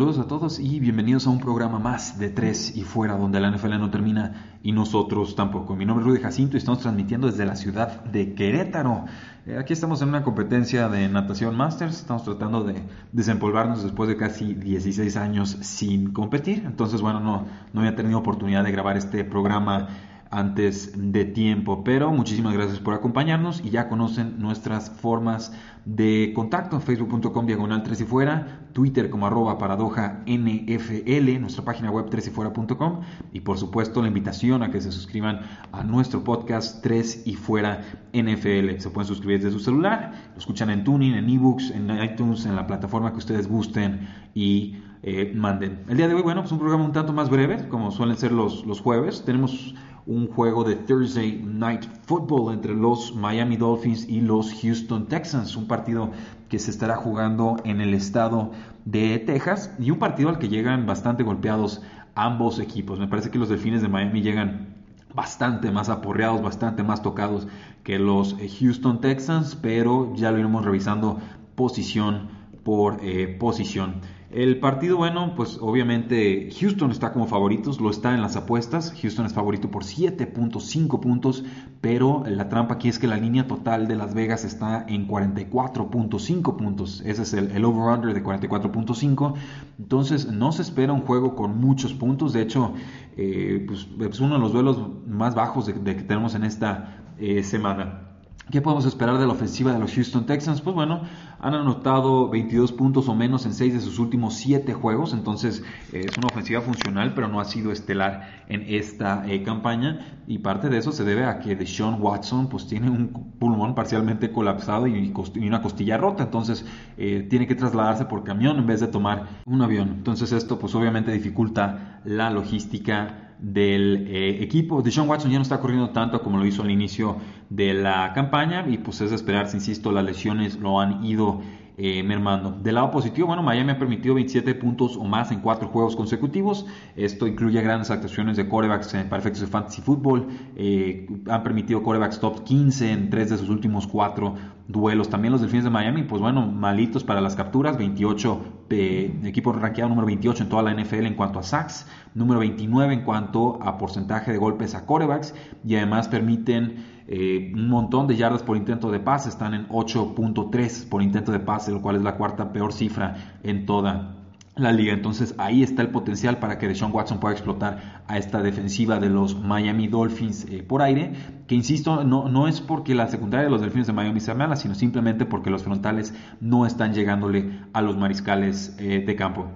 Saludos 0.00 0.18
a 0.18 0.28
todos 0.28 0.58
y 0.58 0.80
bienvenidos 0.80 1.26
a 1.26 1.30
un 1.30 1.40
programa 1.40 1.78
más 1.78 2.18
de 2.18 2.30
Tres 2.30 2.74
y 2.74 2.84
Fuera, 2.84 3.18
donde 3.18 3.38
la 3.38 3.50
NFL 3.50 3.78
no 3.78 3.90
termina 3.90 4.56
y 4.62 4.72
nosotros 4.72 5.36
tampoco. 5.36 5.76
Mi 5.76 5.84
nombre 5.84 6.02
es 6.02 6.08
Rudy 6.10 6.22
Jacinto 6.22 6.56
y 6.56 6.58
estamos 6.58 6.80
transmitiendo 6.80 7.26
desde 7.26 7.44
la 7.44 7.54
ciudad 7.54 8.02
de 8.04 8.32
Querétaro. 8.32 9.04
Eh, 9.44 9.58
aquí 9.58 9.74
estamos 9.74 10.00
en 10.00 10.08
una 10.08 10.22
competencia 10.22 10.88
de 10.88 11.06
natación 11.10 11.54
Masters, 11.54 11.98
estamos 11.98 12.24
tratando 12.24 12.64
de 12.64 12.82
desempolvarnos 13.12 13.82
después 13.82 14.08
de 14.08 14.16
casi 14.16 14.54
16 14.54 15.18
años 15.18 15.58
sin 15.60 16.14
competir. 16.14 16.62
Entonces, 16.64 17.02
bueno, 17.02 17.20
no, 17.20 17.44
no 17.74 17.80
había 17.80 17.94
tenido 17.94 18.20
oportunidad 18.20 18.64
de 18.64 18.72
grabar 18.72 18.96
este 18.96 19.22
programa 19.24 19.88
antes 20.30 20.92
de 20.96 21.24
tiempo. 21.24 21.82
Pero 21.84 22.12
muchísimas 22.12 22.54
gracias 22.54 22.78
por 22.78 22.94
acompañarnos 22.94 23.62
y 23.64 23.70
ya 23.70 23.88
conocen 23.88 24.40
nuestras 24.40 24.90
formas 24.90 25.52
de 25.84 26.32
contacto. 26.34 26.80
Facebook.com 26.80 27.46
diagonal 27.46 27.82
3 27.82 28.00
y 28.00 28.04
fuera, 28.04 28.60
Twitter 28.72 29.10
como 29.10 29.26
arroba 29.26 29.58
paradoja 29.58 30.22
NFL, 30.26 31.40
nuestra 31.40 31.64
página 31.64 31.90
web 31.90 32.06
3 32.10 32.28
y 32.28 32.30
fuera.com 32.30 33.00
y 33.32 33.40
por 33.40 33.58
supuesto 33.58 34.00
la 34.02 34.08
invitación 34.08 34.62
a 34.62 34.70
que 34.70 34.80
se 34.80 34.92
suscriban 34.92 35.40
a 35.72 35.82
nuestro 35.82 36.22
podcast 36.22 36.82
3 36.82 37.26
y 37.26 37.34
fuera 37.34 37.82
NFL. 38.12 38.78
Se 38.78 38.90
pueden 38.90 39.08
suscribir 39.08 39.42
desde 39.42 39.52
su 39.52 39.60
celular, 39.60 40.12
lo 40.32 40.38
escuchan 40.38 40.70
en 40.70 40.84
Tuning, 40.84 41.14
en 41.14 41.28
ebooks, 41.28 41.70
en 41.70 41.90
iTunes, 42.02 42.46
en 42.46 42.56
la 42.56 42.66
plataforma 42.66 43.12
que 43.12 43.18
ustedes 43.18 43.48
gusten 43.48 44.08
y 44.34 44.76
eh, 45.02 45.32
manden. 45.34 45.80
El 45.88 45.96
día 45.96 46.08
de 46.08 46.14
hoy, 46.14 46.22
bueno, 46.22 46.42
pues 46.42 46.52
un 46.52 46.58
programa 46.58 46.84
un 46.84 46.92
tanto 46.92 47.14
más 47.14 47.30
breve, 47.30 47.68
como 47.68 47.90
suelen 47.90 48.18
ser 48.18 48.32
los, 48.32 48.66
los 48.66 48.82
jueves. 48.82 49.24
Tenemos 49.24 49.74
un 50.06 50.28
juego 50.28 50.64
de 50.64 50.76
Thursday 50.76 51.42
Night 51.44 51.84
Football 52.02 52.54
entre 52.54 52.74
los 52.74 53.14
Miami 53.14 53.56
Dolphins 53.56 54.08
y 54.08 54.20
los 54.20 54.52
Houston 54.60 55.06
Texans, 55.06 55.56
un 55.56 55.66
partido 55.66 56.10
que 56.48 56.58
se 56.58 56.70
estará 56.70 56.96
jugando 56.96 57.56
en 57.64 57.80
el 57.80 57.94
estado 57.94 58.50
de 58.84 59.18
Texas 59.18 59.72
y 59.78 59.90
un 59.90 59.98
partido 59.98 60.28
al 60.28 60.38
que 60.38 60.48
llegan 60.48 60.86
bastante 60.86 61.22
golpeados 61.22 61.82
ambos 62.14 62.58
equipos. 62.58 62.98
Me 62.98 63.08
parece 63.08 63.30
que 63.30 63.38
los 63.38 63.48
Delfines 63.48 63.82
de 63.82 63.88
Miami 63.88 64.20
llegan 64.20 64.74
bastante 65.14 65.70
más 65.70 65.88
aporreados, 65.88 66.42
bastante 66.42 66.82
más 66.82 67.02
tocados 67.02 67.46
que 67.84 67.98
los 67.98 68.36
eh, 68.38 68.48
Houston 68.60 69.00
Texans, 69.00 69.56
pero 69.56 70.12
ya 70.14 70.30
lo 70.30 70.38
iremos 70.38 70.64
revisando 70.64 71.18
posición 71.54 72.28
por 72.62 72.98
eh, 73.02 73.26
posición. 73.28 74.00
El 74.32 74.60
partido, 74.60 74.96
bueno, 74.96 75.34
pues 75.34 75.58
obviamente 75.60 76.50
Houston 76.60 76.92
está 76.92 77.12
como 77.12 77.26
favoritos, 77.26 77.80
lo 77.80 77.90
está 77.90 78.14
en 78.14 78.22
las 78.22 78.36
apuestas. 78.36 78.94
Houston 79.02 79.26
es 79.26 79.34
favorito 79.34 79.72
por 79.72 79.82
7.5 79.82 81.00
puntos, 81.00 81.44
pero 81.80 82.22
la 82.24 82.48
trampa 82.48 82.74
aquí 82.74 82.88
es 82.88 83.00
que 83.00 83.08
la 83.08 83.16
línea 83.16 83.48
total 83.48 83.88
de 83.88 83.96
Las 83.96 84.14
Vegas 84.14 84.44
está 84.44 84.86
en 84.86 85.08
44.5 85.08 86.56
puntos. 86.56 87.02
Ese 87.04 87.22
es 87.22 87.32
el, 87.32 87.64
over-under 87.64 88.14
de 88.14 88.22
44.5. 88.22 89.34
Entonces 89.80 90.30
no 90.30 90.52
se 90.52 90.62
espera 90.62 90.92
un 90.92 91.00
juego 91.00 91.34
con 91.34 91.58
muchos 91.58 91.92
puntos. 91.92 92.32
De 92.32 92.42
hecho, 92.42 92.74
eh, 93.16 93.64
pues, 93.66 93.88
es 93.98 94.20
uno 94.20 94.34
de 94.34 94.40
los 94.40 94.52
duelos 94.52 94.80
más 95.08 95.34
bajos 95.34 95.66
de, 95.66 95.74
que 95.74 96.02
tenemos 96.02 96.36
en 96.36 96.44
esta 96.44 97.02
eh, 97.18 97.42
semana. 97.42 98.09
¿Qué 98.50 98.60
podemos 98.60 98.84
esperar 98.84 99.18
de 99.18 99.26
la 99.26 99.32
ofensiva 99.32 99.72
de 99.72 99.78
los 99.78 99.94
Houston 99.94 100.26
Texans? 100.26 100.60
Pues 100.60 100.74
bueno, 100.74 101.02
han 101.38 101.54
anotado 101.54 102.28
22 102.28 102.72
puntos 102.72 103.08
o 103.08 103.14
menos 103.14 103.46
en 103.46 103.54
6 103.54 103.74
de 103.74 103.80
sus 103.80 104.00
últimos 104.00 104.34
7 104.34 104.72
juegos, 104.74 105.12
entonces 105.12 105.62
eh, 105.92 106.06
es 106.08 106.18
una 106.18 106.26
ofensiva 106.26 106.60
funcional, 106.60 107.14
pero 107.14 107.28
no 107.28 107.38
ha 107.38 107.44
sido 107.44 107.70
estelar 107.70 108.44
en 108.48 108.64
esta 108.66 109.24
eh, 109.30 109.44
campaña 109.44 110.22
y 110.26 110.38
parte 110.38 110.68
de 110.68 110.78
eso 110.78 110.90
se 110.90 111.04
debe 111.04 111.26
a 111.26 111.38
que 111.38 111.54
Deshaun 111.54 112.02
Watson 112.02 112.48
pues 112.48 112.66
tiene 112.66 112.90
un 112.90 113.34
pulmón 113.38 113.74
parcialmente 113.76 114.32
colapsado 114.32 114.88
y, 114.88 115.12
una 115.36 115.62
costilla 115.62 115.96
rota, 115.96 116.24
entonces 116.24 116.66
eh, 116.98 117.26
tiene 117.30 117.46
que 117.46 117.54
trasladarse 117.54 118.06
por 118.06 118.24
camión 118.24 118.58
en 118.58 118.66
vez 118.66 118.80
de 118.80 118.88
tomar 118.88 119.42
un 119.46 119.62
avión. 119.62 119.90
Entonces 119.90 120.32
esto 120.32 120.58
pues 120.58 120.74
obviamente 120.74 121.12
dificulta 121.12 122.00
la 122.04 122.30
logística 122.30 123.29
del 123.42 124.06
eh, 124.08 124.42
equipo. 124.42 124.82
Deshaun 124.82 125.08
Watson 125.08 125.30
ya 125.30 125.38
no 125.38 125.42
está 125.42 125.60
corriendo 125.60 125.90
tanto 125.90 126.22
como 126.22 126.38
lo 126.38 126.46
hizo 126.46 126.62
al 126.62 126.70
inicio 126.70 127.16
de 127.48 127.74
la 127.74 128.12
campaña 128.12 128.66
y 128.68 128.78
pues 128.78 129.00
es 129.00 129.10
de 129.10 129.16
esperarse, 129.16 129.56
insisto, 129.56 129.92
las 129.92 130.04
lesiones 130.04 130.56
lo 130.56 130.80
han 130.80 131.04
ido 131.04 131.40
eh, 131.82 132.02
mermando. 132.02 132.50
Del 132.50 132.74
lado 132.74 132.90
positivo, 132.90 133.28
bueno, 133.28 133.42
Miami 133.42 133.70
ha 133.70 133.78
permitido 133.78 134.14
27 134.14 134.54
puntos 134.56 134.98
o 134.98 135.04
más 135.04 135.32
en 135.32 135.40
cuatro 135.40 135.68
juegos 135.68 135.96
consecutivos. 135.96 136.66
Esto 136.94 137.26
incluye 137.26 137.62
grandes 137.62 137.90
actuaciones 137.90 138.36
de 138.36 138.46
corebacks 138.46 138.92
para 139.08 139.18
efectos 139.18 139.40
de 139.40 139.46
fantasy 139.46 139.80
football. 139.80 140.26
Eh, 140.56 141.06
han 141.26 141.42
permitido 141.42 141.82
corebacks 141.82 142.20
top 142.20 142.44
15 142.44 142.92
en 142.92 143.08
tres 143.08 143.30
de 143.30 143.38
sus 143.38 143.48
últimos 143.48 143.86
cuatro 143.86 144.34
duelos. 144.68 145.08
También 145.08 145.32
los 145.32 145.40
Delfines 145.40 145.64
de 145.64 145.70
Miami, 145.70 146.02
pues 146.02 146.20
bueno, 146.20 146.46
malitos 146.46 147.02
para 147.02 147.22
las 147.22 147.34
capturas. 147.34 147.78
28, 147.78 148.40
eh, 148.68 149.18
equipo 149.24 149.54
número 149.54 150.06
28 150.06 150.42
en 150.42 150.48
toda 150.50 150.62
la 150.62 150.74
NFL 150.74 151.06
en 151.06 151.14
cuanto 151.14 151.38
a 151.38 151.42
sacks. 151.42 151.86
Número 152.12 152.40
29 152.40 152.92
en 152.92 153.04
cuanto 153.04 153.58
a 153.62 153.78
porcentaje 153.78 154.32
de 154.32 154.36
golpes 154.36 154.74
a 154.74 154.84
corebacks. 154.84 155.34
Y 155.64 155.76
además 155.76 156.08
permiten 156.08 156.99
eh, 157.12 157.50
un 157.52 157.68
montón 157.68 158.06
de 158.06 158.14
yardas 158.14 158.44
por 158.44 158.56
intento 158.56 158.88
de 158.92 159.00
pase, 159.00 159.28
están 159.28 159.52
en 159.52 159.66
8.3 159.68 160.88
por 160.88 161.02
intento 161.02 161.32
de 161.32 161.40
pase, 161.40 161.72
lo 161.72 161.82
cual 161.82 161.96
es 161.96 162.02
la 162.02 162.14
cuarta 162.14 162.52
peor 162.52 162.72
cifra 162.72 163.38
en 163.42 163.66
toda 163.66 164.14
la 164.54 164.70
liga. 164.70 164.92
Entonces 164.92 165.34
ahí 165.36 165.64
está 165.64 165.82
el 165.82 165.88
potencial 165.88 166.38
para 166.38 166.56
que 166.58 166.68
Deshaun 166.68 166.92
Watson 166.92 167.18
pueda 167.18 167.34
explotar 167.34 168.04
a 168.06 168.16
esta 168.16 168.42
defensiva 168.42 169.00
de 169.00 169.08
los 169.08 169.36
Miami 169.36 169.88
Dolphins 169.88 170.46
eh, 170.48 170.62
por 170.62 170.82
aire, 170.82 171.12
que 171.48 171.56
insisto, 171.56 172.04
no, 172.04 172.28
no 172.28 172.46
es 172.46 172.60
porque 172.60 172.94
la 172.94 173.08
secundaria 173.08 173.44
de 173.44 173.50
los 173.50 173.60
Delfines 173.60 173.88
de 173.88 173.92
Miami 173.92 174.20
sea 174.20 174.36
mala, 174.36 174.54
sino 174.54 174.76
simplemente 174.76 175.26
porque 175.26 175.50
los 175.50 175.64
frontales 175.64 176.14
no 176.40 176.64
están 176.64 176.94
llegándole 176.94 177.58
a 177.72 177.82
los 177.82 177.96
mariscales 177.96 178.76
eh, 178.78 179.02
de 179.04 179.16
campo. 179.16 179.48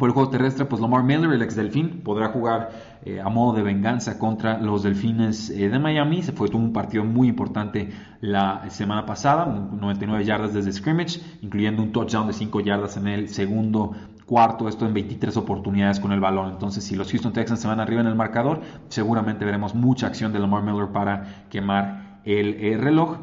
Por 0.00 0.08
el 0.08 0.14
juego 0.14 0.30
terrestre, 0.30 0.64
pues 0.64 0.80
Lamar 0.80 1.04
Miller, 1.04 1.30
el 1.30 1.42
ex 1.42 1.54
delfín, 1.54 2.00
podrá 2.02 2.28
jugar 2.28 2.70
eh, 3.04 3.20
a 3.20 3.28
modo 3.28 3.54
de 3.54 3.62
venganza 3.62 4.18
contra 4.18 4.58
los 4.58 4.82
delfines 4.82 5.50
eh, 5.50 5.68
de 5.68 5.78
Miami. 5.78 6.22
Se 6.22 6.32
fue 6.32 6.48
tuvo 6.48 6.62
un 6.62 6.72
partido 6.72 7.04
muy 7.04 7.28
importante 7.28 7.90
la 8.22 8.70
semana 8.70 9.04
pasada, 9.04 9.44
99 9.44 10.24
yardas 10.24 10.54
desde 10.54 10.72
scrimmage, 10.72 11.20
incluyendo 11.42 11.82
un 11.82 11.92
touchdown 11.92 12.26
de 12.26 12.32
5 12.32 12.60
yardas 12.60 12.96
en 12.96 13.08
el 13.08 13.28
segundo 13.28 13.92
cuarto, 14.24 14.68
esto 14.68 14.86
en 14.86 14.94
23 14.94 15.36
oportunidades 15.36 16.00
con 16.00 16.12
el 16.12 16.20
balón. 16.20 16.48
Entonces, 16.48 16.82
si 16.82 16.96
los 16.96 17.10
Houston 17.10 17.34
Texans 17.34 17.60
se 17.60 17.68
van 17.68 17.78
arriba 17.78 18.00
en 18.00 18.06
el 18.06 18.14
marcador, 18.14 18.62
seguramente 18.88 19.44
veremos 19.44 19.74
mucha 19.74 20.06
acción 20.06 20.32
de 20.32 20.38
Lamar 20.38 20.62
Miller 20.62 20.88
para 20.88 21.44
quemar 21.50 22.20
el 22.24 22.54
eh, 22.54 22.78
reloj. 22.78 23.18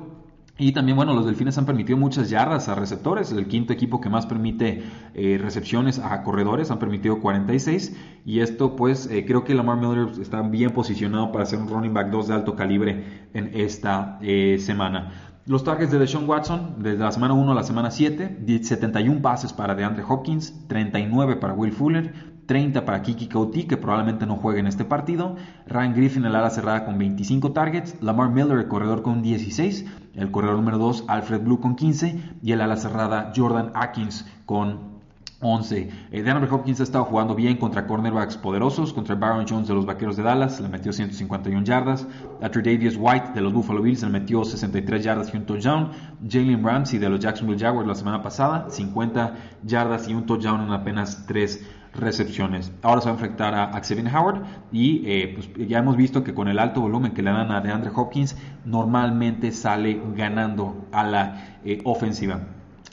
Y 0.60 0.72
también, 0.72 0.96
bueno, 0.96 1.14
los 1.14 1.26
Delfines 1.26 1.58
han 1.60 1.68
permitido 1.68 1.98
muchas 2.00 2.32
yardas 2.32 2.68
a 2.68 2.74
receptores. 2.74 3.32
El 3.32 3.48
quinto 3.48 3.74
equipo 3.74 4.02
que 4.02 4.10
más 4.10 4.26
permite 4.26 4.84
eh, 5.14 5.38
recepciones 5.40 6.00
a 6.00 6.24
corredores 6.24 6.72
han 6.72 6.80
permitido 6.80 7.20
46. 7.20 7.96
Y 8.26 8.40
esto, 8.40 8.76
pues, 8.76 9.08
eh, 9.12 9.24
creo 9.26 9.44
que 9.44 9.54
Lamar 9.54 9.78
Miller 9.78 10.10
está 10.20 10.42
bien 10.42 10.72
posicionado 10.72 11.32
para 11.32 11.46
ser 11.46 11.60
un 11.60 11.68
running 11.68 11.94
back 11.94 12.10
2 12.10 12.28
de 12.28 12.34
alto 12.34 12.56
calibre 12.56 13.28
en 13.34 13.52
esta 13.54 14.18
eh, 14.22 14.58
semana. 14.60 15.34
Los 15.46 15.64
targets 15.64 15.92
de 15.92 16.00
Deshaun 16.00 16.28
Watson, 16.28 16.76
desde 16.80 16.98
la 16.98 17.12
semana 17.12 17.34
1 17.34 17.52
a 17.52 17.56
la 17.56 17.64
semana 17.64 17.92
7, 17.92 18.44
71 18.64 19.22
pases 19.22 19.54
para 19.54 19.76
DeAndre 19.76 20.04
Hopkins, 20.06 20.68
39 20.68 21.38
para 21.38 21.54
Will 21.54 21.72
Fuller, 21.72 22.37
30 22.48 22.86
para 22.86 23.02
Kiki 23.02 23.28
Couty, 23.28 23.66
que 23.66 23.78
probablemente 23.78 24.26
no 24.26 24.38
juegue 24.38 24.60
en 24.60 24.68
este 24.68 24.86
partido. 24.86 25.36
Ryan 25.68 25.94
Griffin, 25.94 26.26
el 26.26 26.36
ala 26.36 26.50
cerrada, 26.50 26.86
con 26.86 26.98
25 26.98 27.52
targets. 27.52 28.02
Lamar 28.02 28.32
Miller, 28.32 28.58
el 28.58 28.68
corredor, 28.68 29.04
con 29.04 29.22
16. 29.22 29.86
El 30.16 30.32
corredor 30.32 30.56
número 30.56 30.78
2, 30.78 31.06
Alfred 31.08 31.42
Blue, 31.42 31.60
con 31.60 31.76
15. 31.76 32.38
Y 32.42 32.54
el 32.54 32.62
ala 32.62 32.78
cerrada, 32.78 33.34
Jordan 33.36 33.72
Atkins, 33.76 34.26
con 34.46 34.98
11. 35.40 35.90
Eh, 36.12 36.24
DeAndre 36.24 36.50
Hopkins 36.50 36.80
ha 36.80 36.84
estado 36.84 37.06
jugando 37.06 37.36
bien 37.36 37.58
contra 37.58 37.86
cornerbacks 37.86 38.38
poderosos, 38.38 38.92
contra 38.92 39.14
Baron 39.14 39.46
Jones 39.48 39.68
de 39.68 39.76
los 39.76 39.86
Vaqueros 39.86 40.18
de 40.18 40.24
Dallas, 40.24 40.60
le 40.60 40.68
metió 40.68 40.92
151 40.92 41.64
yardas. 41.64 42.08
A 42.42 42.50
Davis 42.50 42.98
White 43.00 43.34
de 43.36 43.42
los 43.42 43.54
Buffalo 43.54 43.84
Bills 43.84 44.02
le 44.02 44.10
metió 44.10 44.44
63 44.44 45.04
yardas 45.04 45.32
y 45.34 45.38
un 45.38 45.46
touchdown. 45.46 45.92
Jalen 46.28 46.64
Ramsey 46.64 46.98
de 46.98 47.10
los 47.10 47.20
Jacksonville 47.20 47.60
Jaguars 47.60 47.88
la 47.88 47.94
semana 47.94 48.24
pasada, 48.24 48.68
50 48.70 49.36
yardas 49.64 50.10
y 50.10 50.16
un 50.16 50.26
touchdown 50.26 50.62
en 50.62 50.72
apenas 50.72 51.28
3 51.28 51.77
recepciones. 51.98 52.72
Ahora 52.82 53.02
se 53.02 53.06
va 53.06 53.12
a 53.12 53.16
enfrentar 53.16 53.56
a, 53.56 53.82
Xavier 53.82 54.16
Howard 54.16 54.44
y 54.72 55.04
eh, 55.06 55.34
pues 55.36 55.68
ya 55.68 55.80
hemos 55.80 55.98
visto 55.98 56.24
que 56.24 56.34
con 56.34 56.48
el 56.48 56.60
alto 56.60 56.82
volumen 56.82 57.14
que 57.14 57.22
le 57.22 57.32
dan 57.32 57.52
a 57.52 57.62
DeAndre 57.62 57.92
Hopkins 57.94 58.38
normalmente 58.66 59.52
sale 59.52 60.02
ganando 60.16 60.88
a 60.92 61.04
la 61.04 61.60
eh, 61.66 61.82
ofensiva. 61.84 62.42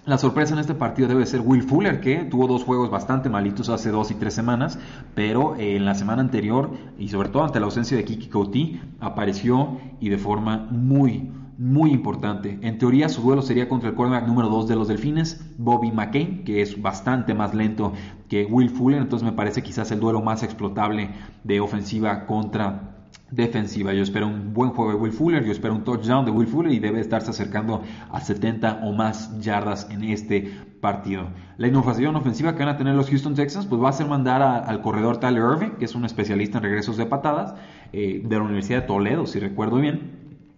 La 0.07 0.19
sorpresa 0.19 0.53
en 0.53 0.61
este 0.61 0.75
partido 0.75 1.09
debe 1.09 1.25
ser 1.25 1.41
Will 1.41 1.63
Fuller, 1.63 1.99
que 1.99 2.25
tuvo 2.25 2.47
dos 2.47 2.63
juegos 2.63 2.91
bastante 2.91 3.31
malitos 3.31 3.71
hace 3.71 3.91
dos 3.91 4.11
y 4.11 4.15
tres 4.15 4.35
semanas, 4.35 4.79
pero 5.15 5.57
eh, 5.57 5.77
en 5.77 5.87
la 5.87 5.95
semana 5.95 6.21
anterior 6.21 6.73
y 6.99 7.09
sobre 7.09 7.31
todo 7.31 7.45
ante 7.45 7.59
la 7.59 7.67
ausencia 7.67 7.97
de 7.97 8.05
Kiki 8.05 8.29
Couti 8.29 8.83
apareció 9.01 9.79
y 10.01 10.11
de 10.11 10.19
forma 10.19 10.69
muy, 10.71 11.31
muy 11.59 11.93
importante. 11.93 12.59
En 12.63 12.79
teoría 12.79 13.09
su 13.09 13.23
duelo 13.23 13.43
sería 13.43 13.69
contra 13.69 13.91
el 13.91 13.95
quarterback 13.95 14.27
número 14.27 14.49
2 14.49 14.69
de 14.69 14.77
los 14.77 14.89
Delfines, 14.89 15.45
Bobby 15.59 15.93
McCain, 15.93 16.45
que 16.45 16.63
es 16.63 16.81
bastante 16.81 17.35
más 17.35 17.55
lento 17.55 17.93
que 18.29 18.45
Will 18.45 18.71
Fuller, 18.71 19.01
entonces 19.01 19.25
me 19.25 19.33
parece 19.35 19.63
quizás 19.63 19.91
el 19.93 20.01
duelo 20.01 20.21
más 20.23 20.43
explotable 20.43 21.11
de 21.45 21.61
ofensiva 21.61 22.27
contra 22.27 22.95
defensiva. 23.31 23.93
Yo 23.93 24.03
espero 24.03 24.27
un 24.27 24.53
buen 24.53 24.71
juego 24.71 24.93
de 24.93 24.97
Will 24.97 25.13
Fuller, 25.13 25.45
yo 25.45 25.53
espero 25.53 25.75
un 25.75 25.85
touchdown 25.85 26.25
de 26.25 26.31
Will 26.31 26.47
Fuller 26.47 26.73
y 26.73 26.79
debe 26.79 27.01
estarse 27.01 27.31
acercando 27.31 27.83
a 28.11 28.21
70 28.21 28.81
o 28.83 28.93
más 28.93 29.39
yardas 29.41 29.89
en 29.91 30.05
este 30.05 30.53
partido. 30.81 31.29
La 31.57 31.69
innovación 31.69 32.15
ofensiva 32.17 32.55
que 32.55 32.65
van 32.65 32.75
a 32.75 32.77
tener 32.77 32.95
los 32.95 33.09
Houston 33.09 33.35
Texans 33.35 33.67
pues 33.67 33.83
va 33.83 33.89
a 33.89 33.93
ser 33.93 34.07
mandar 34.07 34.43
al 34.43 34.83
corredor 34.83 35.19
Tyler 35.19 35.43
Irving, 35.55 35.77
que 35.79 35.87
es 35.87 35.95
un 35.95 36.05
especialista 36.05 36.59
en 36.59 36.65
regresos 36.65 36.97
de 36.97 37.07
patadas 37.07 37.55
eh, 37.93 38.23
de 38.25 38.37
la 38.37 38.43
Universidad 38.43 38.83
de 38.83 38.87
Toledo, 38.87 39.27
si 39.27 39.39
recuerdo 39.39 39.77
bien. 39.77 40.14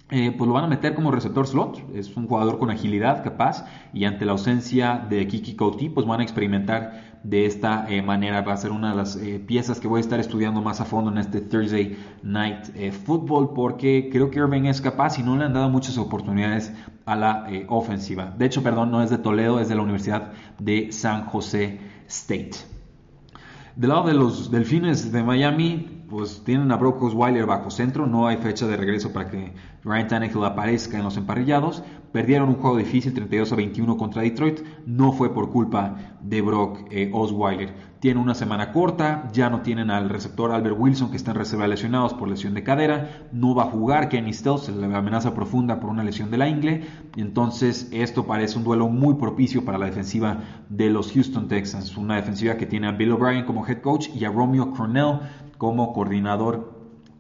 Eh, 0.09 0.33
pues 0.39 0.47
lo 0.47 0.55
van 0.55 0.63
a 0.63 0.69
meter 0.69 0.95
como 0.95 1.11
receptor 1.11 1.49
slot. 1.49 1.83
Es 1.95 2.17
un 2.17 2.29
jugador 2.29 2.59
con 2.59 2.71
agilidad 2.71 3.25
capaz 3.25 3.67
y 3.93 4.05
ante 4.05 4.25
la 4.25 4.33
ausencia 4.33 5.05
de 5.09 5.27
Kiki 5.27 5.57
Couti, 5.57 5.89
pues 5.89 6.07
van 6.07 6.21
a 6.21 6.23
experimentar 6.23 7.19
de 7.25 7.45
esta 7.45 7.87
eh, 7.89 8.03
manera. 8.03 8.43
Va 8.43 8.53
a 8.53 8.57
ser 8.57 8.71
una 8.71 8.91
de 8.91 8.97
las 8.97 9.17
eh, 9.17 9.43
piezas 9.45 9.81
que 9.81 9.89
voy 9.89 9.99
a 9.99 10.01
estar 10.01 10.21
estudiando 10.21 10.63
más 10.63 10.81
a 10.81 10.85
fondo 10.85 11.11
en 11.11 11.19
este 11.19 11.41
Thursday 11.41 11.99
Night 12.23 12.93
Football 13.05 13.53
porque 13.53 14.09
creo 14.13 14.31
que 14.31 14.39
Irving 14.39 14.67
es 14.67 14.81
capaz 14.81 15.19
y 15.19 15.25
no 15.25 15.37
le 15.37 15.45
han 15.45 15.53
dado 15.53 15.71
muchas 15.71 15.99
oportunidades 15.99 16.73
a 17.05 17.17
la 17.17 17.47
ofensiva. 17.69 18.33
De 18.39 18.47
hecho, 18.47 18.63
perdón, 18.63 18.93
no 18.93 19.03
es 19.03 19.11
de 19.11 19.19
Toledo, 19.19 19.59
es 19.59 19.69
de 19.69 19.75
la 19.75 19.83
Universidad 19.83 20.33
de 20.61 20.93
San 20.93 21.25
José 21.25 21.81
State. 22.07 22.77
Del 23.75 23.91
lado 23.91 24.07
de 24.07 24.15
los 24.15 24.51
Delfines 24.51 25.13
de 25.13 25.23
Miami, 25.23 26.05
pues 26.09 26.43
tienen 26.45 26.73
a 26.73 26.77
Brock 26.77 27.03
Osweiler 27.03 27.47
bajo 27.47 27.71
centro, 27.71 28.07
no 28.07 28.27
hay 28.27 28.37
fecha 28.39 28.67
de 28.67 28.77
regreso 28.77 29.13
para 29.13 29.29
que 29.29 29.53
Ryan 29.87 30.09
Tannehill 30.09 30.45
aparezca 30.45 30.99
en 30.99 31.05
los 31.05 31.17
emparrillados. 31.17 31.85
Perdieron 32.11 32.49
un 32.49 32.57
juego 32.57 32.77
difícil 32.77 33.15
32 33.15 33.53
a 33.53 33.57
21 33.57 33.97
contra 33.97 34.23
Detroit, 34.23 34.61
no 34.85 35.13
fue 35.13 35.33
por 35.33 35.53
culpa 35.53 35.97
de 36.23 36.43
Brock 36.43 36.81
eh, 36.91 37.11
Osweiler. 37.13 37.73
Tiene 38.01 38.21
una 38.21 38.35
semana 38.35 38.73
corta, 38.73 39.31
ya 39.33 39.49
no 39.49 39.61
tienen 39.61 39.91
al 39.91 40.09
receptor 40.09 40.51
Albert 40.51 40.77
Wilson 40.79 41.11
que 41.11 41.17
está 41.17 41.33
en 41.33 41.71
lesionados 41.71 42.15
por 42.15 42.29
lesión 42.29 42.55
de 42.55 42.63
cadera, 42.63 43.29
no 43.33 43.55
va 43.55 43.65
a 43.65 43.71
jugar 43.71 44.09
Kenny 44.09 44.33
Stills, 44.33 44.69
le 44.69 44.87
amenaza 44.95 45.35
profunda 45.35 45.79
por 45.79 45.91
una 45.91 46.05
lesión 46.05 46.31
de 46.31 46.39
la 46.39 46.49
ingle, 46.49 46.85
entonces 47.17 47.89
esto 47.93 48.27
parece 48.27 48.59
un 48.59 48.65
duelo 48.65 48.89
muy 48.89 49.15
propicio 49.15 49.65
para 49.65 49.79
la 49.79 49.87
defensiva 49.87 50.39
de 50.69 50.91
los 50.91 51.13
Houston 51.13 51.49
Texans, 51.49 51.97
una 51.97 52.17
defensiva 52.17 52.57
que 52.57 52.67
tiene 52.67 52.89
a 52.89 52.93
Bill 52.93 53.13
O'Brien 53.13 53.45
como 53.45 53.67
head 53.67 53.83
coach 53.83 54.09
y 54.15 54.25
a 54.25 54.31
Romeo 54.31 54.73
Cornell 54.73 55.21
como 55.59 55.93
coordinador 55.93 56.76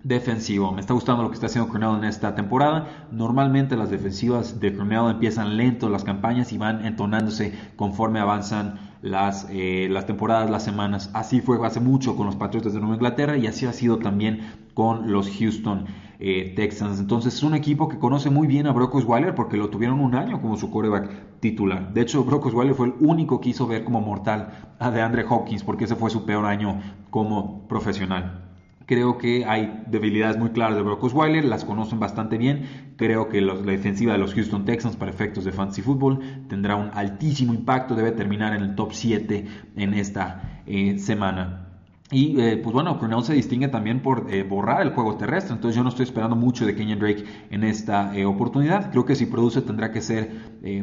defensivo. 0.06 0.70
Me 0.70 0.80
está 0.80 0.94
gustando 0.94 1.24
lo 1.24 1.30
que 1.30 1.34
está 1.34 1.46
haciendo 1.46 1.68
Cornell 1.68 1.98
en 1.98 2.04
esta 2.04 2.34
temporada. 2.36 3.08
Normalmente 3.10 3.76
las 3.76 3.90
defensivas 3.90 4.60
de 4.60 4.72
Cornell 4.72 5.10
empiezan 5.10 5.56
lento 5.56 5.88
las 5.88 6.04
campañas 6.04 6.52
y 6.52 6.58
van 6.58 6.84
entonándose 6.84 7.52
conforme 7.74 8.20
avanzan 8.20 8.78
las, 9.02 9.48
eh, 9.50 9.88
las 9.90 10.06
temporadas, 10.06 10.48
las 10.48 10.62
semanas. 10.62 11.10
Así 11.12 11.40
fue 11.40 11.58
hace 11.66 11.80
mucho 11.80 12.14
con 12.14 12.26
los 12.26 12.36
Patriotas 12.36 12.72
de 12.72 12.78
Nueva 12.78 12.94
Inglaterra 12.94 13.36
y 13.36 13.48
así 13.48 13.66
ha 13.66 13.72
sido 13.72 13.98
también 13.98 14.42
con 14.74 15.10
los 15.10 15.28
Houston 15.28 15.86
eh, 16.20 16.52
Texans. 16.54 17.00
Entonces 17.00 17.34
es 17.34 17.42
un 17.42 17.54
equipo 17.54 17.88
que 17.88 17.98
conoce 17.98 18.30
muy 18.30 18.46
bien 18.46 18.68
a 18.68 18.72
Brock 18.72 18.94
Osweiler 18.94 19.34
porque 19.34 19.56
lo 19.56 19.70
tuvieron 19.70 19.98
un 19.98 20.14
año 20.14 20.40
como 20.40 20.56
su 20.56 20.70
coreback 20.70 21.40
titular. 21.40 21.92
De 21.92 22.02
hecho, 22.02 22.22
Brock 22.22 22.46
Osweiler 22.46 22.76
fue 22.76 22.86
el 22.86 22.94
único 23.00 23.40
que 23.40 23.48
hizo 23.48 23.66
ver 23.66 23.82
como 23.82 24.00
mortal 24.00 24.50
a 24.78 24.92
DeAndre 24.92 25.24
Hopkins 25.28 25.64
porque 25.64 25.84
ese 25.84 25.96
fue 25.96 26.10
su 26.10 26.24
peor 26.24 26.44
año 26.44 26.80
como 27.10 27.66
profesional. 27.66 28.45
Creo 28.86 29.18
que 29.18 29.44
hay 29.44 29.82
debilidades 29.88 30.38
muy 30.38 30.50
claras 30.50 30.76
de 30.76 30.82
Brock 30.82 31.02
Osweiler, 31.02 31.44
las 31.44 31.64
conocen 31.64 31.98
bastante 31.98 32.38
bien. 32.38 32.94
Creo 32.96 33.28
que 33.28 33.40
la 33.40 33.54
defensiva 33.54 34.12
de 34.12 34.18
los 34.18 34.32
Houston 34.32 34.64
Texans 34.64 34.94
para 34.94 35.10
efectos 35.10 35.44
de 35.44 35.50
fantasy 35.50 35.82
football 35.82 36.20
tendrá 36.48 36.76
un 36.76 36.90
altísimo 36.94 37.52
impacto, 37.52 37.96
debe 37.96 38.12
terminar 38.12 38.54
en 38.54 38.62
el 38.62 38.76
top 38.76 38.92
7 38.92 39.44
en 39.74 39.94
esta 39.94 40.62
eh, 40.66 41.00
semana. 41.00 41.64
Y 42.12 42.40
eh, 42.40 42.58
pues 42.58 42.72
bueno, 42.72 43.00
Cornell 43.00 43.24
se 43.24 43.34
distingue 43.34 43.66
también 43.66 44.00
por 44.00 44.32
eh, 44.32 44.44
borrar 44.44 44.82
el 44.82 44.90
juego 44.90 45.16
terrestre, 45.16 45.56
entonces 45.56 45.74
yo 45.76 45.82
no 45.82 45.88
estoy 45.88 46.04
esperando 46.04 46.36
mucho 46.36 46.64
de 46.64 46.76
Kenyon 46.76 47.00
Drake 47.00 47.24
en 47.50 47.64
esta 47.64 48.12
oportunidad. 48.28 48.92
Creo 48.92 49.04
que 49.04 49.16
si 49.16 49.26
produce 49.26 49.62
tendrá 49.62 49.90
que 49.90 50.00
ser 50.00 50.30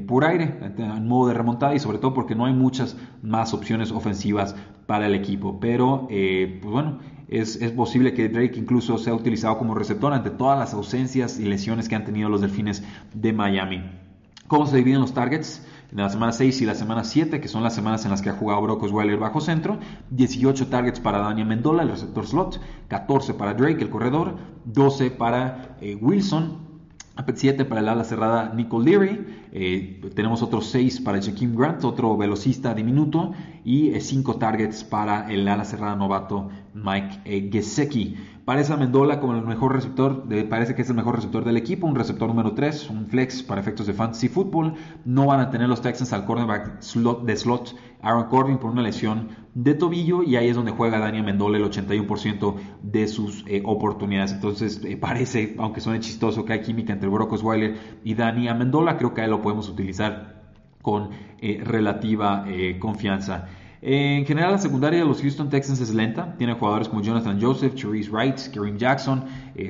por 0.06 0.26
aire, 0.26 0.60
en 0.78 1.08
modo 1.08 1.30
de 1.30 1.36
remontada 1.36 1.74
y 1.74 1.80
sobre 1.80 2.00
todo 2.00 2.14
porque 2.14 2.36
no 2.36 2.46
hay 2.46 2.54
muchas 2.54 2.98
más 3.22 3.54
opciones 3.54 3.94
ofensivas 3.94 4.54
para 4.86 5.06
el 5.06 5.16
equipo. 5.16 5.62
Pero 5.62 6.08
pues 6.10 6.62
bueno, 6.62 7.00
es, 7.28 7.58
posible 7.72 8.14
que 8.14 8.30
Drake 8.30 8.58
incluso 8.58 8.98
sea 8.98 9.14
utilizado 9.14 9.58
como 9.58 9.76
receptor 9.76 10.14
ante 10.14 10.30
todas 10.30 10.58
las 10.58 10.74
ausencias 10.74 11.40
y 11.40 11.46
lesiones 11.46 11.90
que 11.90 11.96
han 11.96 12.06
tenido 12.06 12.30
los 12.30 12.42
delfines 12.42 12.84
de 13.14 13.34
Miami. 13.34 13.84
¿Cómo 14.48 14.66
se 14.68 14.78
dividen 14.78 15.02
los 15.02 15.14
targets? 15.14 15.66
En 15.92 15.98
la 15.98 16.10
semana 16.10 16.32
6 16.32 16.62
y 16.62 16.66
la 16.66 16.74
semana 16.74 17.04
7, 17.04 17.40
que 17.40 17.48
son 17.48 17.64
las 17.64 17.76
semanas 17.76 18.04
en 18.04 18.12
las 18.12 18.22
que 18.22 18.30
ha 18.30 18.34
jugado 18.34 18.64
Brock 18.64 18.84
Osweiler 18.84 19.18
bajo 19.18 19.42
centro, 19.42 19.78
18 20.10 20.68
targets 20.68 21.00
para 21.00 21.20
Daniel 21.20 21.48
Mendola, 21.48 21.84
el 21.84 21.90
receptor 21.90 22.26
slot, 22.26 22.60
14 22.88 23.36
para 23.36 23.54
Drake, 23.54 23.82
el 23.84 23.90
corredor, 23.90 24.38
12 24.66 25.12
para 25.12 25.78
eh, 25.82 25.96
Wilson, 25.96 26.73
7 27.36 27.66
para 27.66 27.82
el 27.82 27.90
ala 27.90 28.04
cerrada 28.04 28.54
Nico 28.54 28.80
Leary, 28.80 29.26
eh, 29.52 30.02
tenemos 30.16 30.42
otros 30.42 30.68
6 30.68 31.02
para 31.02 31.22
Jakeem 31.22 31.56
Grant, 31.56 31.84
otro 31.84 32.18
velocista 32.18 32.74
diminuto, 32.74 33.34
y 33.64 34.00
5 34.00 34.32
eh, 34.32 34.36
targets 34.40 34.84
para 34.84 35.32
el 35.32 35.48
ala 35.48 35.64
cerrada 35.64 35.96
novato 35.96 36.50
Mike 36.74 37.22
eh, 37.26 37.50
Gesecki. 37.52 38.16
Parece 38.46 38.74
a 38.74 38.78
Mendola 38.78 39.22
como 39.22 39.36
el 39.36 39.46
mejor 39.46 39.74
receptor, 39.74 40.26
parece 40.50 40.76
que 40.76 40.82
es 40.82 40.90
el 40.90 40.96
mejor 40.96 41.16
receptor 41.16 41.46
del 41.46 41.56
equipo, 41.56 41.88
un 41.88 41.96
receptor 41.96 42.28
número 42.28 42.54
3, 42.54 42.90
un 42.90 43.08
flex 43.08 43.42
para 43.42 43.62
efectos 43.62 43.88
de 43.88 43.94
fantasy 43.94 44.28
football. 44.28 44.74
No 45.06 45.28
van 45.28 45.40
a 45.40 45.50
tener 45.50 45.70
los 45.70 45.82
Texans 45.82 46.12
al 46.12 46.26
cornerback 46.26 46.82
de 46.82 47.38
slot 47.38 47.76
Aaron 48.04 48.26
Corbin 48.26 48.58
por 48.58 48.70
una 48.70 48.82
lesión 48.82 49.30
de 49.56 49.74
tobillo 49.74 50.24
y 50.24 50.36
ahí 50.36 50.50
es 50.50 50.56
donde 50.56 50.72
juega 50.72 51.00
Daniel 51.00 51.24
Mendola 51.24 51.58
el 51.58 51.64
81% 51.64 52.56
de 52.82 53.08
sus 53.08 53.46
eh, 53.48 53.62
oportunidades. 53.66 54.34
Entonces 54.34 54.82
eh, 54.84 54.98
parece, 54.98 55.56
aunque 55.58 55.82
suene 55.82 56.00
chistoso, 56.00 56.44
que 56.46 56.54
hay 56.54 56.62
química 56.62 56.94
entre 56.94 57.10
Brock 57.10 57.32
Osweiler 57.32 57.78
y 58.04 58.14
Daniel 58.14 58.56
Amendola, 58.56 58.98
creo 58.98 59.14
que 59.14 59.22
ahí 59.22 59.30
lo 59.30 59.42
podemos 59.42 59.70
utilizar 59.70 60.44
con 60.82 61.10
eh, 61.40 61.62
relativa 61.64 62.46
confianza. 62.80 63.48
En 63.86 64.26
general, 64.26 64.54
la 64.54 64.58
secundaria 64.60 65.00
de 65.00 65.06
los 65.06 65.22
Houston 65.22 65.50
Texans 65.50 65.82
es 65.82 65.94
lenta. 65.94 66.36
Tiene 66.38 66.54
jugadores 66.54 66.88
como 66.88 67.02
Jonathan 67.02 67.38
Joseph, 67.42 67.76
Cherise 67.76 68.10
Wright, 68.10 68.40
Kareem 68.54 68.78
Jackson, 68.78 69.26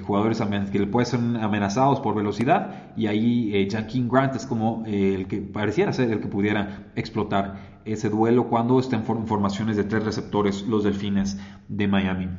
jugadores 0.05 0.39
que 0.72 0.77
le 0.77 0.86
pueden 0.86 1.07
ser 1.07 1.19
amenazados 1.41 2.00
por 2.00 2.13
velocidad. 2.13 2.93
Y 2.96 3.07
ahí 3.07 3.51
eh, 3.55 3.67
Grant 4.07 4.36
es 4.36 4.46
como 4.46 4.84
el 4.86 5.25
que 5.27 5.38
pareciera 5.41 5.93
ser 5.93 6.12
el 6.12 6.19
que 6.19 6.27
pudiera 6.27 6.91
explotar 6.96 7.73
ese 7.85 8.09
duelo 8.09 8.49
cuando 8.49 8.79
estén 8.79 9.03
formaciones 9.03 9.77
de 9.77 9.83
tres 9.83 10.03
receptores 10.03 10.63
los 10.63 10.83
delfines 10.83 11.37
de 11.67 11.87
Miami. 11.87 12.29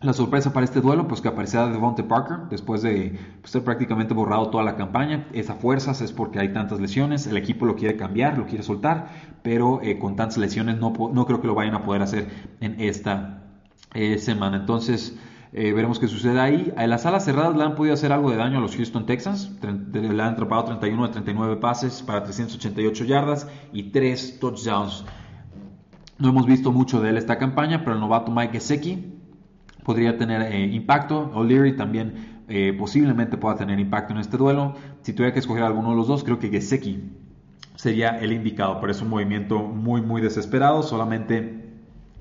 La 0.00 0.12
sorpresa 0.12 0.52
para 0.52 0.62
este 0.62 0.80
duelo, 0.80 1.08
pues 1.08 1.20
que 1.20 1.26
aparecerá 1.26 1.66
Devonte 1.66 2.04
Parker 2.04 2.48
después 2.50 2.82
de 2.82 3.18
pues, 3.40 3.50
ser 3.50 3.64
prácticamente 3.64 4.14
borrado 4.14 4.48
toda 4.48 4.62
la 4.62 4.76
campaña. 4.76 5.26
Esa 5.32 5.54
fuerzas 5.54 6.00
es 6.02 6.12
porque 6.12 6.38
hay 6.38 6.52
tantas 6.52 6.78
lesiones, 6.78 7.26
el 7.26 7.36
equipo 7.36 7.66
lo 7.66 7.74
quiere 7.74 7.96
cambiar, 7.96 8.38
lo 8.38 8.46
quiere 8.46 8.62
soltar, 8.62 9.08
pero 9.42 9.80
eh, 9.82 9.98
con 9.98 10.14
tantas 10.14 10.38
lesiones 10.38 10.78
no, 10.78 10.92
no, 11.12 11.26
creo 11.26 11.40
que 11.40 11.48
lo 11.48 11.56
vayan 11.56 11.74
a 11.74 11.82
poder 11.82 12.02
hacer 12.02 12.28
en 12.60 12.80
esta 12.80 13.42
eh, 13.92 14.18
semana. 14.18 14.58
Entonces 14.58 15.18
eh, 15.52 15.72
veremos 15.72 15.98
qué 15.98 16.08
sucede 16.08 16.38
ahí. 16.40 16.72
A 16.76 16.86
las 16.86 17.06
alas 17.06 17.24
cerradas 17.24 17.56
le 17.56 17.64
han 17.64 17.74
podido 17.74 17.94
hacer 17.94 18.12
algo 18.12 18.30
de 18.30 18.36
daño 18.36 18.58
a 18.58 18.60
los 18.60 18.76
Houston 18.76 19.06
Texans. 19.06 19.50
Le 19.92 20.22
han 20.22 20.32
atrapado 20.32 20.64
31 20.64 21.06
de 21.06 21.12
39 21.12 21.56
pases 21.56 22.02
para 22.02 22.22
388 22.22 23.04
yardas 23.04 23.48
y 23.72 23.84
3 23.84 24.38
touchdowns. 24.40 25.04
No 26.18 26.30
hemos 26.30 26.46
visto 26.46 26.72
mucho 26.72 27.00
de 27.00 27.10
él 27.10 27.16
esta 27.16 27.38
campaña, 27.38 27.80
pero 27.80 27.94
el 27.94 28.00
novato 28.00 28.30
Mike 28.30 28.54
Gesecki 28.54 29.14
podría 29.84 30.18
tener 30.18 30.42
eh, 30.52 30.66
impacto. 30.66 31.30
O'Leary 31.34 31.76
también 31.76 32.42
eh, 32.48 32.74
posiblemente 32.78 33.36
pueda 33.36 33.56
tener 33.56 33.78
impacto 33.78 34.12
en 34.12 34.20
este 34.20 34.36
duelo. 34.36 34.74
Si 35.02 35.12
tuviera 35.12 35.32
que 35.32 35.38
escoger 35.38 35.62
alguno 35.62 35.90
de 35.90 35.96
los 35.96 36.08
dos, 36.08 36.24
creo 36.24 36.38
que 36.38 36.48
Gesecki 36.50 37.04
sería 37.76 38.18
el 38.18 38.32
indicado, 38.32 38.80
pero 38.80 38.90
es 38.90 39.00
un 39.00 39.08
movimiento 39.08 39.60
muy, 39.60 40.02
muy 40.02 40.20
desesperado. 40.20 40.82
Solamente 40.82 41.67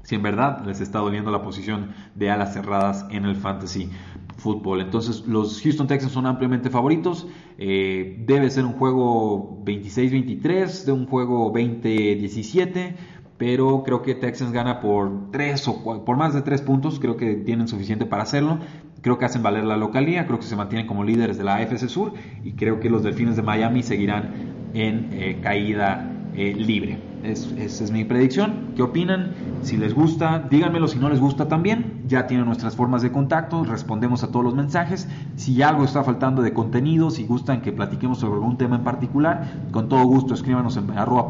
si 0.08 0.16
en 0.16 0.24
verdad 0.24 0.66
les 0.66 0.80
está 0.80 1.00
doliendo 1.00 1.32
la 1.32 1.42
posición 1.42 1.90
de 2.16 2.32
alas 2.32 2.54
cerradas 2.54 3.06
en 3.10 3.26
el 3.26 3.36
fantasy 3.36 3.90
fútbol. 4.38 4.80
Entonces 4.80 5.28
los 5.28 5.62
Houston 5.62 5.86
Texans 5.86 6.14
son 6.14 6.26
ampliamente 6.28 6.70
favoritos. 6.70 7.28
Eh, 7.58 8.24
debe 8.26 8.50
ser 8.50 8.64
un 8.64 8.72
juego 8.72 9.62
26-23, 9.66 10.86
de 10.86 10.92
un 10.94 11.08
juego 11.08 11.54
20-17 11.54 12.96
pero 13.38 13.84
creo 13.84 14.02
que 14.02 14.16
Texans 14.16 14.52
gana 14.54 14.80
por 14.80 15.30
tres 15.30 15.68
o 15.68 15.84
por 15.84 16.18
más 16.18 16.34
de 16.34 16.42
tres 16.42 16.62
puntos, 16.62 17.00
creo 17.00 17.18
que 17.18 17.36
tienen 17.36 17.68
suficiente 17.68 18.06
para 18.06 18.24
hacerlo. 18.24 18.60
Creo 19.02 19.20
que 19.20 19.26
hacen 19.26 19.44
valer 19.44 19.66
la 19.66 19.78
localía, 19.78 20.26
creo 20.26 20.40
que 20.40 20.46
se 20.46 20.56
mantienen 20.56 20.88
como 20.88 21.04
líderes 21.04 21.38
de 21.38 21.44
la 21.44 21.58
AFC 21.58 21.88
Sur 21.90 22.14
y 22.46 22.54
creo 22.54 22.80
que 22.80 22.90
los 22.90 23.04
Delfines 23.04 23.36
de 23.36 23.44
Miami 23.44 23.84
seguirán 23.84 24.70
en 24.74 25.10
eh, 25.12 25.40
caída 25.44 26.10
eh, 26.34 26.56
libre. 26.56 27.07
Esa 27.24 27.84
es 27.84 27.92
mi 27.92 28.06
predicción. 28.06 28.74
¿Qué 28.76 28.82
opinan? 28.82 29.34
Si 29.62 29.78
les 29.78 29.94
gusta, 29.94 30.48
díganmelo. 30.50 30.88
Si 30.88 31.00
no 31.00 31.10
les 31.10 31.20
gusta 31.20 31.48
también, 31.48 31.97
ya 32.08 32.28
tienen 32.28 32.46
nuestras 32.46 32.76
formas 32.76 33.02
de 33.02 33.12
contacto. 33.12 33.64
Respondemos 33.64 34.24
a 34.24 34.32
todos 34.32 34.44
los 34.44 34.56
mensajes. 34.56 35.08
Si 35.36 35.62
algo 35.62 35.84
está 35.84 36.04
faltando 36.04 36.42
de 36.42 36.54
contenido, 36.54 37.10
si 37.10 37.26
gustan 37.26 37.62
que 37.62 37.72
platiquemos 37.72 38.20
sobre 38.20 38.36
algún 38.36 38.58
tema 38.58 38.78
en 38.78 38.84
particular, 38.84 39.48
con 39.72 39.90
todo 39.90 40.04
gusto 40.06 40.34
escríbanos 40.34 40.78
en 40.78 40.90
arroba 40.98 41.28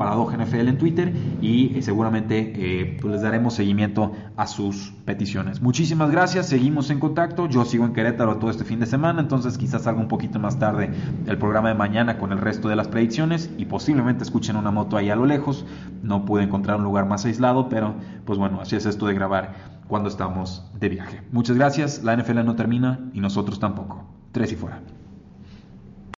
en 0.54 0.78
Twitter 0.78 1.14
y 1.42 1.78
eh, 1.78 1.82
seguramente 1.82 2.54
eh, 2.56 2.98
pues 3.02 3.14
les 3.14 3.22
daremos 3.22 3.54
seguimiento 3.54 4.14
a 4.36 4.48
sus 4.48 4.94
peticiones. 5.06 5.62
Muchísimas 5.62 6.12
gracias. 6.12 6.48
Seguimos 6.48 6.90
en 6.90 7.00
contacto. 7.00 7.48
Yo 7.48 7.66
sigo 7.66 7.86
en 7.86 7.94
Querétaro 7.94 8.38
todo 8.38 8.50
este 8.50 8.64
fin 8.64 8.80
de 8.80 8.86
semana, 8.86 9.22
entonces 9.22 9.58
quizás 9.58 9.84
salga 9.84 10.02
un 10.02 10.08
poquito 10.08 10.40
más 10.40 10.60
tarde 10.60 10.92
el 11.26 11.38
programa 11.38 11.70
de 11.70 11.76
mañana 11.76 12.18
con 12.18 12.32
el 12.32 12.40
resto 12.40 12.70
de 12.70 12.76
las 12.76 12.88
predicciones 12.88 13.50
y 13.58 13.66
posiblemente 13.66 14.24
escuchen 14.24 14.56
una 14.56 14.72
moto 14.72 14.98
ahí 14.98 15.10
a 15.10 15.16
lo 15.16 15.26
lejos. 15.26 15.66
No 16.04 16.26
pude 16.26 16.44
encontrar 16.44 16.78
un 16.78 16.84
lugar 16.84 17.08
más 17.08 17.26
aislado, 17.26 17.70
pero 17.70 17.96
pues 18.26 18.38
bueno, 18.38 18.62
así 18.62 18.76
es 18.76 18.86
esto 18.86 19.08
de 19.08 19.14
grabar 19.14 19.77
cuando 19.88 20.10
estamos 20.10 20.70
de 20.74 20.90
viaje. 20.90 21.22
Muchas 21.32 21.56
gracias, 21.56 22.04
la 22.04 22.16
NFL 22.16 22.44
no 22.46 22.56
termina 22.56 23.10
y 23.14 23.20
nosotros 23.20 23.60
tampoco. 23.60 24.06
Tres 24.32 24.52
y 24.52 24.56
fuera. 24.56 24.82